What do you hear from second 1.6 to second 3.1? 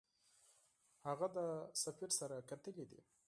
سفیر سره کتلي دي.